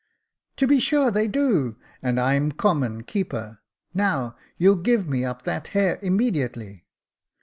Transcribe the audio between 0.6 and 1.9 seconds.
be sure they do—